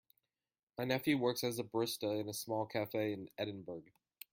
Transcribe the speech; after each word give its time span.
My 0.79 0.85
nephew 0.85 1.19
works 1.19 1.43
as 1.43 1.59
a 1.59 1.63
barista 1.63 2.19
in 2.19 2.27
a 2.27 2.33
small 2.33 2.65
cafe 2.65 3.13
in 3.13 3.29
Edinburgh. 3.37 3.83